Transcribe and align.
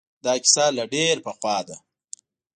دا 0.23 0.33
قصه 0.43 0.65
له 0.77 0.83
ډېر 0.93 1.15
پخوا 1.25 1.57
ده 1.67 1.77